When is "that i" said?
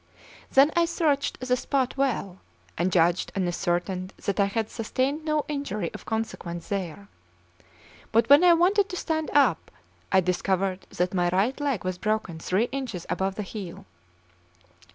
4.25-4.45